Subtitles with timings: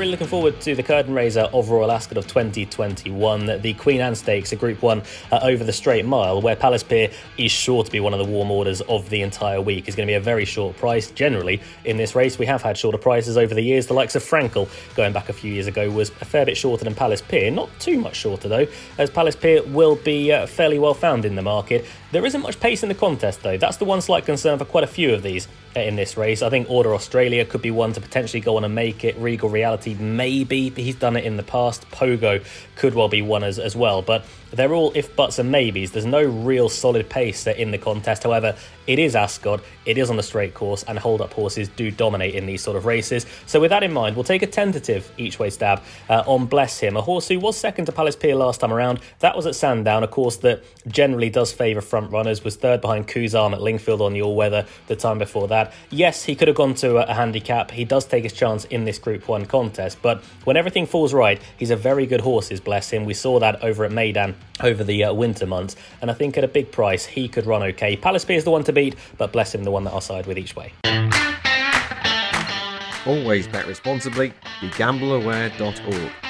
[0.00, 4.14] Really looking forward to the curtain raiser of Royal Ascot of 2021, the Queen Anne
[4.14, 7.90] Stakes, a Group 1 uh, over the straight mile, where Palace Pier is sure to
[7.90, 9.86] be one of the warm orders of the entire week.
[9.86, 11.10] It's going to be a very short price.
[11.10, 13.88] Generally, in this race, we have had shorter prices over the years.
[13.88, 16.82] The likes of Frankel, going back a few years ago, was a fair bit shorter
[16.82, 17.50] than Palace Pier.
[17.50, 21.34] Not too much shorter, though, as Palace Pier will be uh, fairly well found in
[21.34, 21.84] the market.
[22.12, 23.56] There isn't much pace in the contest, though.
[23.56, 26.42] That's the one slight concern for quite a few of these uh, in this race.
[26.42, 29.16] I think Order Australia could be one to potentially go on and make it.
[29.16, 30.70] Regal Reality, maybe.
[30.70, 31.88] He's done it in the past.
[31.92, 32.44] Pogo
[32.74, 34.02] could well be one as, as well.
[34.02, 35.92] But they're all if buts and maybes.
[35.92, 38.24] There's no real solid pace uh, in the contest.
[38.24, 38.56] However,
[38.86, 42.34] it is Ascot, it is on the straight course, and hold up horses do dominate
[42.34, 43.24] in these sort of races.
[43.46, 46.80] So, with that in mind, we'll take a tentative each way stab uh, on Bless
[46.80, 48.98] Him, a horse who was second to Palace Pier last time around.
[49.20, 53.08] That was at Sandown, a course that generally does favour front runners, was third behind
[53.08, 55.74] Kuzam at Lingfield on the all weather the time before that.
[55.90, 57.70] Yes, he could have gone to a, handicap.
[57.70, 61.40] He does take his chance in this Group 1 contest, but when everything falls right,
[61.58, 63.04] he's a very good horse, is Bless Him.
[63.04, 66.44] We saw that over at Meydan over the uh, winter months, and I think at
[66.44, 67.96] a big price, he could run okay.
[67.96, 70.26] Palace Pier is the one to beat, but Bless Him the one that I'll side
[70.26, 70.72] with each way.
[73.06, 74.32] Always bet responsibly.
[74.60, 76.29] BeGambleAware.org.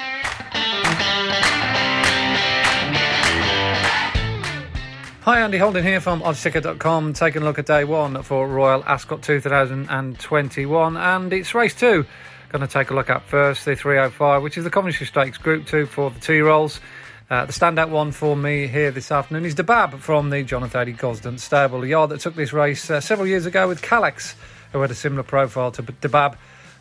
[5.23, 9.21] Hi, Andy Holding here from oddschecker.com, taking a look at day one for Royal Ascot
[9.21, 12.07] 2021, and it's race two.
[12.49, 15.67] Going to take a look at first the 305, which is the Coventry Stakes Group
[15.67, 16.81] 2 for the two year olds.
[17.29, 20.71] Uh, the standout one for me here this afternoon is Dhabab from the John and
[20.71, 24.33] Thady Gosden stable, yard that took this race uh, several years ago with Calyx,
[24.71, 26.35] who had a similar profile to Dhabab,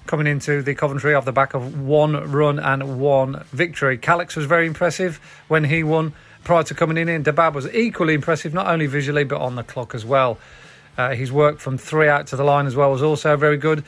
[0.06, 3.98] coming into the Coventry off the back of one run and one victory.
[3.98, 6.14] Calyx was very impressive when he won
[6.44, 9.62] prior to coming in, and Dhabab was equally impressive, not only visually but on the
[9.62, 10.38] clock as well.
[10.96, 13.84] Uh, his work from three out to the line as well was also very good.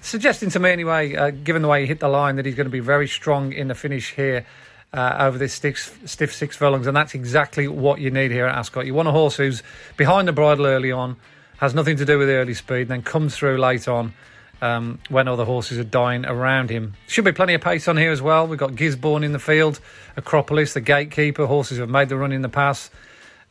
[0.00, 2.66] Suggesting to me, anyway, uh, given the way he hit the line, that he's going
[2.66, 4.46] to be very strong in the finish here
[4.92, 8.56] uh, over this stiff, stiff six furlongs, and that's exactly what you need here at
[8.56, 8.86] Ascot.
[8.86, 9.62] You want a horse who's
[9.96, 11.16] behind the bridle early on,
[11.58, 14.14] has nothing to do with the early speed, and then comes through late on
[14.62, 16.94] um, when other horses are dying around him.
[17.06, 18.46] Should be plenty of pace on here as well.
[18.46, 19.80] We've got Gisborne in the field,
[20.16, 22.90] Acropolis, the gatekeeper, horses have made the run in the past.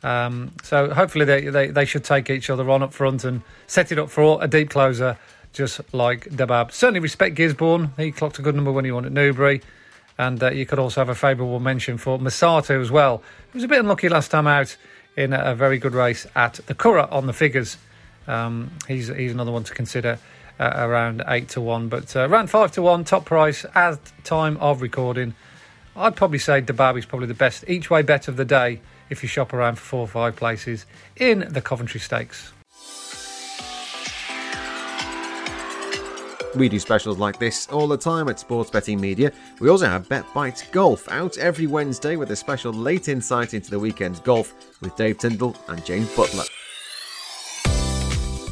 [0.02, 3.92] Um, so hopefully they, they, they should take each other on up front and set
[3.92, 5.18] it up for a deep closer,
[5.52, 6.72] just like Dhabab.
[6.72, 7.92] Certainly respect Gisborne.
[7.96, 9.62] He clocked a good number when he won at Newbury.
[10.16, 13.22] And uh, you could also have a favourable mention for Masato as well.
[13.52, 14.76] He was a bit unlucky last time out
[15.16, 17.78] in a, a very good race at the Curragh on the figures.
[18.26, 20.18] Um, he's, he's another one to consider
[20.60, 21.88] uh, around 8 to 1.
[21.88, 25.34] But uh, around 5 to 1, top price at time of recording.
[25.96, 29.22] I'd probably say Dhabab is probably the best each way bet of the day if
[29.22, 30.86] you shop around for four or five places
[31.16, 32.52] in the Coventry Stakes.
[36.56, 39.32] We do specials like this all the time at Sports Betting Media.
[39.60, 43.70] We also have Bet Bites Golf out every Wednesday with a special late insight into
[43.70, 46.44] the weekend's golf with Dave Tyndall and James Butler.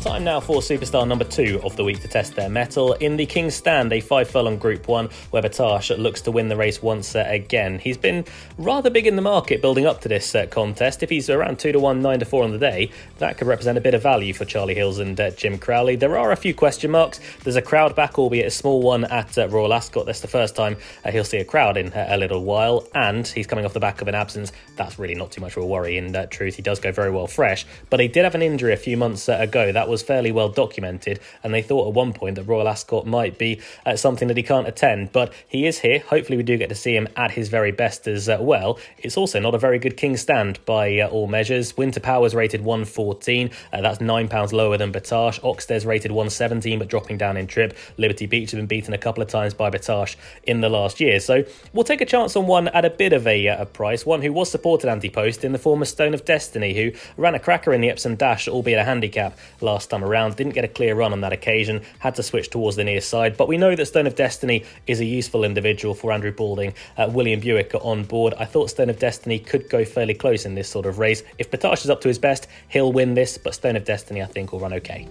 [0.00, 2.92] Time now for superstar number two of the week to test their mettle.
[2.94, 6.56] In the King's Stand, a five furlong Group 1, where Battaash looks to win the
[6.56, 7.80] race once uh, again.
[7.80, 8.24] He's been
[8.58, 11.02] rather big in the market building up to this uh, contest.
[11.02, 13.76] If he's around 2 to 1, 9 to 4 on the day, that could represent
[13.76, 15.96] a bit of value for Charlie Hills and uh, Jim Crowley.
[15.96, 17.18] There are a few question marks.
[17.42, 20.06] There's a crowd back, albeit a small one, at uh, Royal Ascot.
[20.06, 23.26] That's the first time uh, he'll see a crowd in uh, a little while, and
[23.26, 24.52] he's coming off the back of an absence.
[24.76, 25.98] That's really not too much of a worry.
[25.98, 28.76] In truth, he does go very well fresh, but he did have an injury a
[28.76, 29.72] few months ago.
[29.72, 33.38] That was fairly well documented and they thought at one point that Royal Ascot might
[33.38, 35.12] be uh, something that he can't attend.
[35.12, 36.00] But he is here.
[36.00, 38.78] Hopefully, we do get to see him at his very best as uh, well.
[38.98, 41.76] It's also not a very good King stand by uh, all measures.
[41.76, 43.50] Winter Power's rated 114.
[43.72, 45.42] Uh, that's nine pounds lower than Battaash.
[45.44, 47.76] Oxted's rated 117, but dropping down in trip.
[47.96, 51.20] Liberty Beach has been beaten a couple of times by Battaash in the last year.
[51.20, 54.04] So we'll take a chance on one at a bit of a, uh, a price.
[54.04, 57.72] One who was supported anti-post in the former Stone of Destiny, who ran a cracker
[57.72, 60.36] in the Epsom Dash, albeit a handicap last time around.
[60.36, 63.36] Didn't get a clear run on that occasion, had to switch towards the near side.
[63.36, 66.74] But we know that Stone of Destiny is a useful individual for Andrew Balding.
[66.96, 68.34] Uh, William Buick on board.
[68.38, 71.22] I thought Stone of Destiny could go fairly close in this sort of race.
[71.38, 74.26] If Battaash is up to his best, he'll win this, but Stone of Destiny, I
[74.26, 75.08] think, will run okay.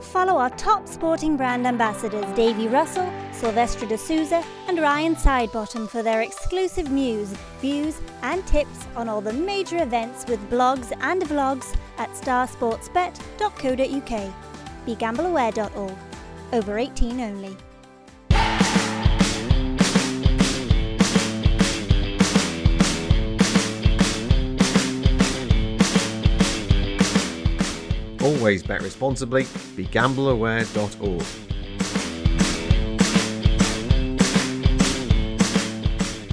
[0.00, 6.02] Follow our top sporting brand ambassadors Davy Russell, Silvestre de Sousa, and Ryan Sidebottom for
[6.02, 7.28] their exclusive news,
[7.60, 14.34] views, and tips on all the major events with blogs and vlogs at starsportsbet.co.uk.
[14.86, 15.96] BeGambleAware.org.
[16.52, 17.56] Over 18 only.
[28.26, 29.44] Always bet responsibly.
[29.44, 31.22] BeGambleAware.org.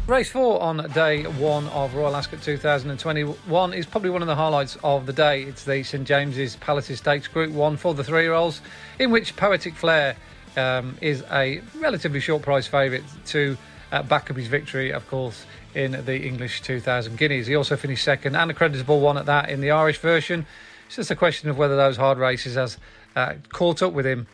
[0.07, 4.75] Race four on day one of Royal Ascot 2021 is probably one of the highlights
[4.83, 5.43] of the day.
[5.43, 8.61] It's the St James's Palaces Stakes Group One for the three-year-olds,
[8.97, 10.15] in which Poetic Flare
[10.57, 13.55] um, is a relatively short price favourite to
[13.91, 15.45] uh, back up his victory, of course,
[15.75, 17.45] in the English 2000 Guineas.
[17.45, 20.47] He also finished second and a creditable one at that in the Irish version.
[20.93, 22.77] It's just a question of whether those hard races has
[23.15, 24.27] uh, caught up with him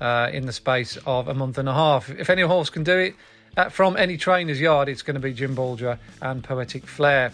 [0.00, 2.08] uh, in the space of a month and a half.
[2.08, 3.16] If any horse can do it,
[3.56, 7.32] uh, from any trainer's yard, it's going to be Jim Bolger and Poetic Flare.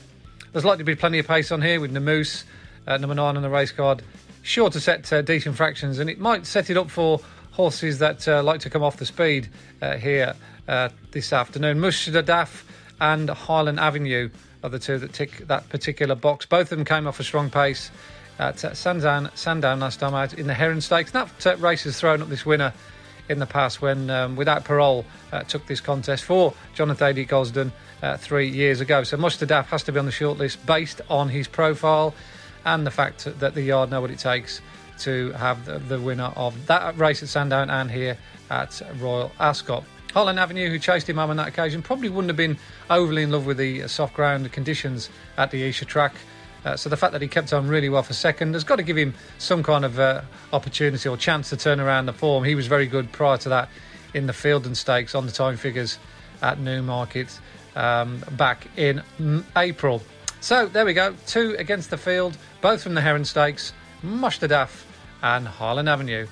[0.53, 2.45] There's likely to be plenty of pace on here with Namoose,
[2.87, 4.03] uh, number nine on the race card,
[4.41, 7.21] sure to set uh, decent fractions, and it might set it up for
[7.51, 9.51] horses that uh, like to come off the speed
[9.99, 10.35] here
[11.11, 11.81] this afternoon.
[11.81, 12.63] Mostahdaf
[12.99, 14.31] and Highland Avenue
[14.65, 16.47] are the two that tick that particular box.
[16.47, 17.91] Both of them came off a strong pace
[18.41, 21.13] at uh, Sandown, Sandown last time out in the Heron Stakes.
[21.13, 22.73] That race has thrown up this winner
[23.29, 27.27] in the past when, um, without parole, uh, took this contest for John and Thady
[27.27, 27.71] Gosden
[28.03, 29.05] uh, three years ago.
[29.05, 32.15] So Mostahdaf has to be on the shortlist based on his profile
[32.65, 34.63] and the fact that the yard know what it takes
[35.01, 38.17] to have the, the winner of that race at Sandown and here
[38.51, 39.85] at Royal Ascot.
[40.13, 43.31] Highland Avenue, who chased him home on that occasion, probably wouldn't have been overly in
[43.31, 46.15] love with the soft ground conditions at the Esher track.
[46.65, 48.83] Uh, so the fact that he kept on really well for second has got to
[48.83, 50.21] give him some kind of uh,
[50.53, 52.45] opportunity or chance to turn around the form.
[52.45, 53.69] He was very good prior to that
[54.13, 55.99] in the Feilden Stakes on the time figures
[56.43, 57.39] at Newmarket
[57.77, 59.03] um, back in
[59.57, 60.03] April.
[60.41, 63.73] So there we go, two against the field, both from the Heron Stakes,
[64.05, 64.85] Mostahdaf
[65.23, 66.27] and Highland Avenue.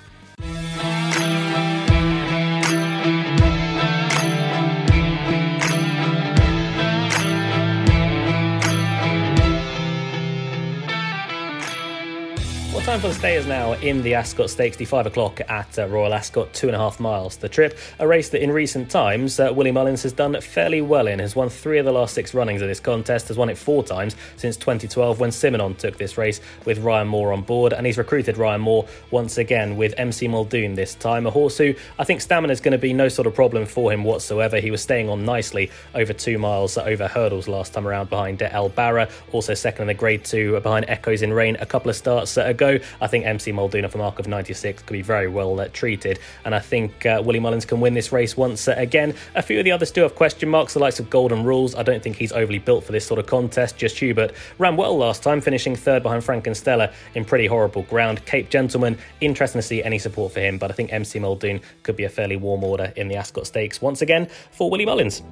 [12.88, 16.14] Time for the stayers now in the Ascot Stakes, the five o'clock at uh, Royal
[16.14, 17.76] Ascot, two and a half miles the trip.
[17.98, 21.36] A race that in recent times uh, Willie Mullins has done fairly well in, has
[21.36, 24.16] won three of the last six runnings of this contest, has won it four times
[24.38, 28.38] since 2012 when Simenon took this race with Ryan Moore on board, and he's recruited
[28.38, 32.54] Ryan Moore once again with MC Muldoon this time, a horse who I think stamina
[32.54, 34.60] is going to be no sort of problem for him whatsoever.
[34.60, 38.50] He was staying on nicely over two miles over hurdles last time around behind De
[38.50, 41.94] El Barra, also second in the grade two behind Echoes in Rain a couple of
[41.96, 42.77] starts ago.
[43.00, 46.54] I think MC Muldoon a mark of 96 could be very well uh, treated, and
[46.54, 49.14] I think uh, Willie Mullins can win this race once uh, again.
[49.34, 51.74] A few of the others do have question marks, the likes of Golden Rules.
[51.74, 53.76] I don't think he's overly built for this sort of contest.
[53.76, 57.82] Just Hubert ran well last time, finishing third behind Frank and Stella in pretty horrible
[57.82, 58.24] ground.
[58.26, 61.96] Cape Gentleman, interesting to see any support for him, but I think MC Muldoon could
[61.96, 65.22] be a fairly warm order in the Ascot Stakes once again for Willie Mullins.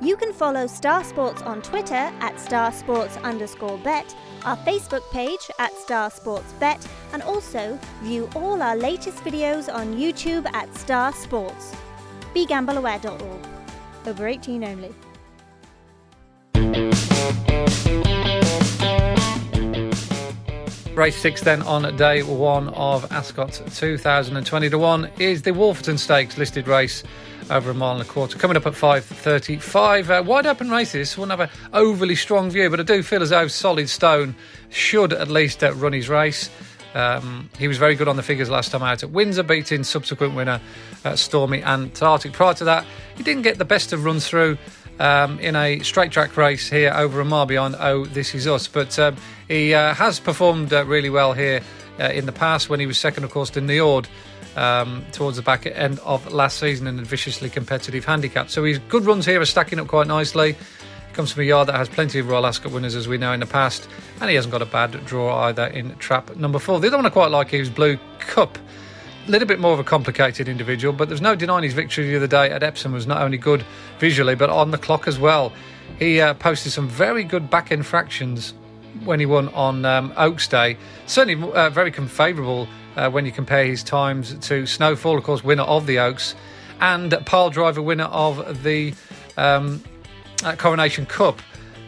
[0.00, 4.14] You can follow Star Sports on Twitter at Star Sports underscore bet,
[4.44, 9.96] our Facebook page at Star Sports Bet, and also view all our latest videos on
[9.96, 11.74] YouTube at Star Sports.
[12.32, 13.46] BeGambleAware.org.
[14.06, 14.94] Over 18 only.
[20.94, 26.36] Race six then on day one of Ascot 2020 to one is the Wolferton Stakes
[26.36, 27.04] listed race
[27.50, 28.38] over a mile and a quarter.
[28.38, 30.20] Coming up at 5.35.
[30.20, 31.16] Uh, wide open races.
[31.16, 34.34] Won't have an overly strong view, but I do feel as though Solid Stone
[34.70, 36.50] should at least uh, run his race.
[36.94, 40.34] Um, he was very good on the figures last time out at Windsor, beating subsequent
[40.34, 40.60] winner
[41.04, 42.32] uh, Stormy Antarctic.
[42.32, 42.84] Prior to that,
[43.16, 44.58] he didn't get the best of runs through
[44.98, 48.68] um, in a straight track race here over a mile beyond Oh This Is Us.
[48.68, 51.60] But um, he uh, has performed uh, really well here
[52.00, 54.06] uh, in the past when he was second, of course, to Niord.
[54.58, 58.50] Um, towards the back end of last season in a viciously competitive handicap.
[58.50, 60.54] So his good runs here are stacking up quite nicely.
[60.54, 63.32] He comes from a yard that has plenty of Royal Ascot winners, as we know
[63.32, 63.88] in the past,
[64.20, 66.80] and he hasn't got a bad draw either in trap number four.
[66.80, 68.58] The other one I quite like is Blue Cup.
[69.28, 72.16] A little bit more of a complicated individual, but there's no denying his victory the
[72.16, 73.64] other day at Epsom was not only good
[74.00, 75.52] visually, but on the clock as well.
[76.00, 78.54] He uh, posted some very good back end fractions
[79.04, 80.76] when he won on um, Oaks Day.
[81.06, 85.62] Certainly uh, very favourable uh, when you compare his times to Snowfall, of course, winner
[85.62, 86.34] of the Oaks,
[86.80, 88.94] and Pyledriver, winner of the
[89.36, 89.82] um,
[90.44, 91.40] uh, Coronation Cup.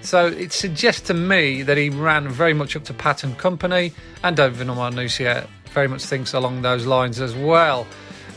[0.03, 3.93] So it suggests to me that he ran very much up to Pattern Company,
[4.23, 7.87] and David Menuisier very much thinks along those lines as well.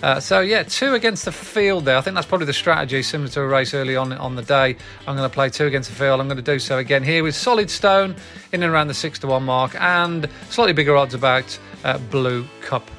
[0.03, 1.95] Uh, so yeah, two against the field there.
[1.95, 4.75] I think that's probably the strategy, similar to a race early on on the day.
[5.07, 6.19] I'm going to play two against the field.
[6.19, 8.17] I'm going to do so again here with Solid Stone
[8.51, 12.45] in and around the six to one mark, and slightly bigger odds about uh, Blue
[12.60, 12.91] Cup.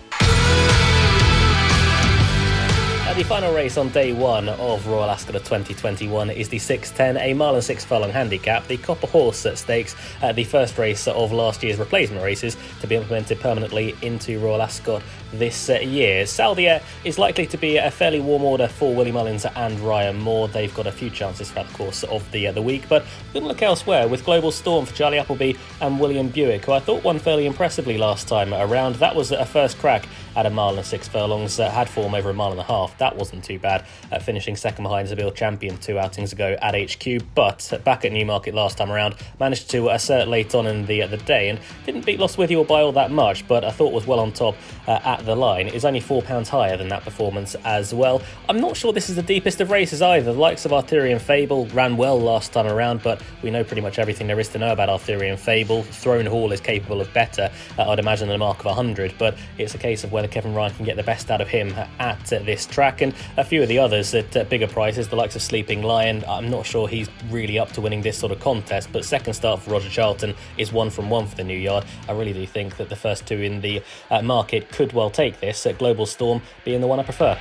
[3.15, 7.55] the final race on day one of Royal Ascot 2021 is the 610, a mile
[7.55, 11.63] and six furlong handicap, the Copper Horse at Stakes, uh, the first race of last
[11.63, 15.01] year's replacement races to be implemented permanently into Royal Ascot
[15.39, 16.25] this uh, year.
[16.25, 20.49] Saldier is likely to be a fairly warm order for Willie Mullins and Ryan Moore.
[20.49, 23.41] They've got a few chances throughout the course of the, uh, the week, but we
[23.41, 27.05] can look elsewhere with Global Storm for Charlie Appleby and William Buick, who I thought
[27.05, 28.97] won fairly impressively last time around.
[28.97, 32.31] That was a first crack at a mile and six furlongs, uh, had form over
[32.31, 32.97] a mile and a half.
[32.99, 37.23] That wasn't too bad, uh, finishing second behind Zabeel Champion two outings ago at HQ.
[37.35, 41.07] But back at Newmarket last time around, managed to assert late on in the uh,
[41.07, 43.93] the day and didn't beat Lost With You by all that much, but I thought
[43.93, 45.69] was well on top uh, at the line.
[45.69, 48.23] is only four pounds higher than that performance as well.
[48.49, 50.33] I'm not sure this is the deepest of races either.
[50.33, 53.99] The likes of Arthurian Fable ran well last time around, but we know pretty much
[53.99, 55.83] everything there is to know about Arthurian Fable.
[55.83, 59.37] Throne Hall is capable of better, uh, I'd imagine, than a mark of 100, but
[59.59, 62.33] it's a case of whether Kevin Ryan can get the best out of him at
[62.33, 63.01] uh, this track.
[63.01, 66.25] And a few of the others at uh, bigger prices, the likes of Sleeping Lion,
[66.29, 69.63] I'm not sure he's really up to winning this sort of contest, but second start
[69.63, 71.85] for Roger Charlton is one from one for the new yard.
[72.09, 75.41] I really do think that the first two in the uh, market could well take
[75.41, 77.39] this, at Global Storm being the one I prefer.